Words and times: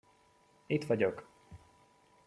Itt 0.67 0.85
vagyok! 0.85 1.27